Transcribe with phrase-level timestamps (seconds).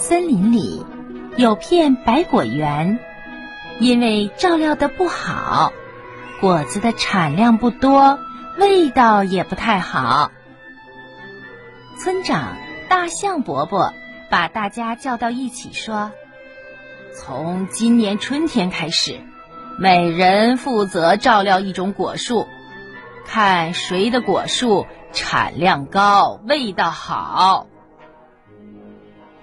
[0.00, 0.86] 森林里
[1.36, 2.98] 有片百果园，
[3.80, 5.74] 因为照料的不好，
[6.40, 8.18] 果子的产量不多，
[8.56, 10.32] 味道也不太好。
[11.98, 12.56] 村长
[12.88, 13.92] 大象伯伯
[14.30, 16.10] 把大家叫到一起说
[17.14, 19.20] ：“从今年春天开始，
[19.78, 22.48] 每人负责照料一种果树，
[23.26, 27.66] 看谁的果树产量高，味道好。”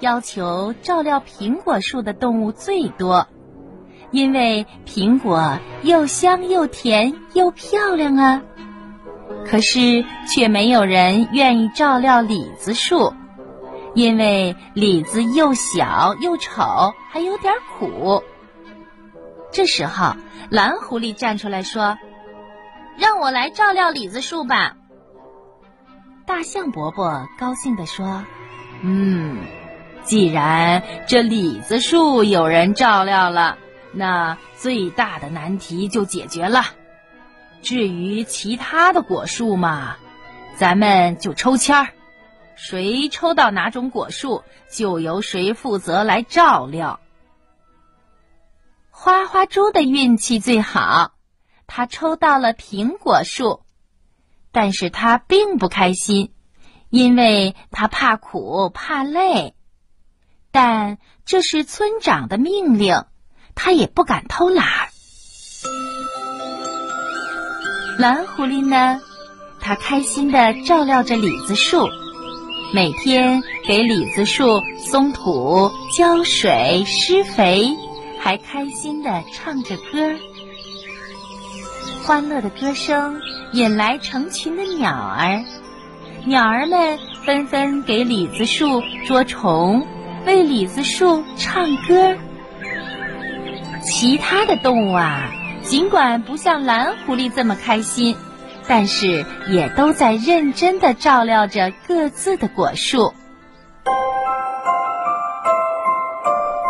[0.00, 3.28] 要求照料苹果树的动物最多，
[4.10, 8.42] 因为苹果又香又甜又漂亮啊。
[9.46, 13.12] 可是却没有人愿意照料李子树，
[13.94, 18.22] 因为李子又小又丑，还有点苦。
[19.52, 20.14] 这时候，
[20.50, 21.98] 蓝狐狸站出来说
[22.96, 24.76] ：“让我来照料李子树吧。”
[26.26, 28.24] 大象伯伯高兴地说
[28.82, 29.38] ：“嗯。”
[30.04, 33.58] 既然这李子树有人照料了，
[33.92, 36.64] 那最大的难题就解决了。
[37.62, 39.96] 至于其他的果树嘛，
[40.56, 41.88] 咱们就抽签儿，
[42.56, 46.98] 谁抽到哪种果树，就由谁负责来照料。
[48.90, 51.12] 花花猪的运气最好，
[51.66, 53.62] 他抽到了苹果树，
[54.50, 56.32] 但是他并不开心，
[56.88, 59.54] 因为他怕苦怕累。
[60.50, 63.04] 但这是村长的命令，
[63.54, 64.66] 他也不敢偷懒。
[67.98, 69.00] 蓝狐狸呢？
[69.60, 71.86] 他开心的照料着李子树，
[72.72, 77.76] 每天给李子树松土、浇水、施肥，
[78.18, 80.16] 还开心的唱着歌。
[82.02, 83.20] 欢乐的歌声
[83.52, 85.44] 引来成群的鸟儿，
[86.24, 89.86] 鸟儿们纷纷给李子树捉虫。
[90.26, 92.16] 为李子树唱歌，
[93.82, 95.30] 其他的动物啊，
[95.62, 98.16] 尽管不像蓝狐狸这么开心，
[98.68, 103.14] 但是也都在认真的照料着各自的果树。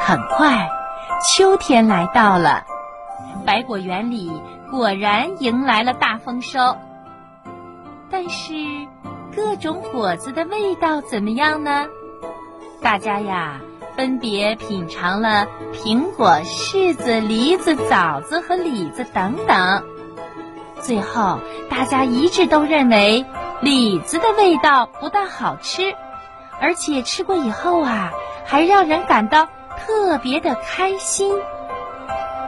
[0.00, 0.68] 很快，
[1.36, 2.64] 秋天来到了，
[3.44, 4.30] 百果园里
[4.70, 6.76] 果然迎来了大丰收。
[8.10, 8.54] 但是，
[9.34, 11.86] 各种果子的味道怎么样呢？
[12.82, 13.60] 大家呀，
[13.96, 19.84] 分别品尝了苹果、柿子、梨子、枣子和李子等等。
[20.80, 23.24] 最后，大家一致都认为
[23.60, 25.94] 李子的味道不但好吃，
[26.60, 28.12] 而且吃过以后啊，
[28.44, 29.48] 还让人感到
[29.78, 31.34] 特别的开心。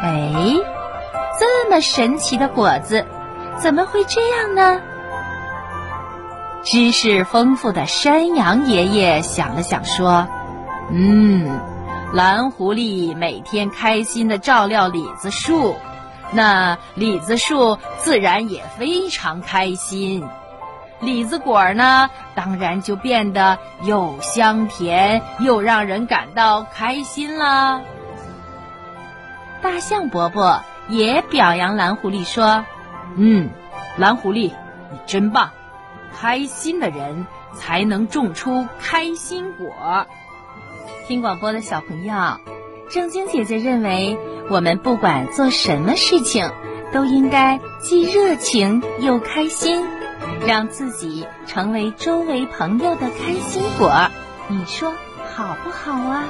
[0.00, 0.56] 哎，
[1.38, 3.04] 这么神奇的果子，
[3.58, 4.80] 怎么会这样呢？
[6.64, 10.28] 知识丰富的山羊爷爷想了想，说
[10.92, 11.58] ：“嗯，
[12.12, 15.74] 蓝狐狸每天开心的照料李子树，
[16.30, 20.24] 那李子树自然也非常开心。
[21.00, 27.80] 李子果儿呢，当然就变得又香甜又让人感到开心啦。”
[29.60, 32.64] 大象伯伯也表扬蓝狐狸说
[33.18, 33.50] ：“嗯，
[33.96, 34.52] 蓝狐狸，
[34.92, 35.50] 你真棒。”
[36.18, 40.06] 开心的人才能种出开心果。
[41.06, 42.14] 听广播的小朋友，
[42.90, 44.18] 正晶姐姐认为，
[44.48, 46.50] 我们不管做什么事情，
[46.92, 49.84] 都应该既热情又开心，
[50.46, 53.90] 让自己成为周围朋友的开心果。
[54.48, 54.92] 你说
[55.34, 56.24] 好不好啊？